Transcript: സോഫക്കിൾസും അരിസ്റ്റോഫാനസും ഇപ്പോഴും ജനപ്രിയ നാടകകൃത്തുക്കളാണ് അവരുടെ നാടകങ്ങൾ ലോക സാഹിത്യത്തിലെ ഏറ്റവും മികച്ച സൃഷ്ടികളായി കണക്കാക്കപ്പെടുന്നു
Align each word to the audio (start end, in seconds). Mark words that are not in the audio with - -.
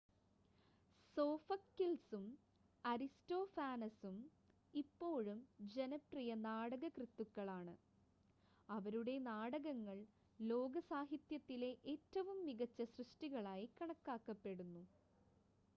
സോഫക്കിൾസും 1.17 2.23
അരിസ്റ്റോഫാനസും 2.85 4.15
ഇപ്പോഴും 4.73 5.39
ജനപ്രിയ 5.73 6.33
നാടകകൃത്തുക്കളാണ് 6.45 7.75
അവരുടെ 8.69 9.15
നാടകങ്ങൾ 9.29 9.99
ലോക 10.39 10.79
സാഹിത്യത്തിലെ 10.89 11.71
ഏറ്റവും 11.93 12.39
മികച്ച 12.47 12.81
സൃഷ്ടികളായി 12.95 13.69
കണക്കാക്കപ്പെടുന്നു 13.79 14.83